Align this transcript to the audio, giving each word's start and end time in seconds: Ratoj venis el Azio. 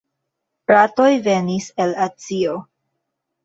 Ratoj 0.71 1.11
venis 1.29 1.69
el 1.87 1.95
Azio. 2.09 2.59